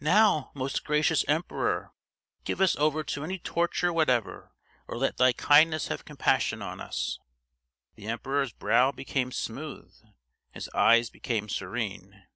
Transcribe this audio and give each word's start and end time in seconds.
"Now, 0.00 0.50
most 0.54 0.82
gracious 0.82 1.26
emperor, 1.28 1.92
give 2.44 2.62
us 2.62 2.74
over 2.76 3.04
to 3.04 3.22
any 3.22 3.38
torture 3.38 3.92
whatever, 3.92 4.54
or 4.86 4.96
let 4.96 5.18
thy 5.18 5.34
kindness 5.34 5.88
have 5.88 6.06
compassion 6.06 6.62
on 6.62 6.80
us!" 6.80 7.18
The 7.94 8.06
emperor's 8.06 8.54
brow 8.54 8.92
became 8.92 9.30
smooth, 9.30 9.94
his 10.52 10.70
eyes 10.74 11.10
became 11.10 11.50
serene. 11.50 12.26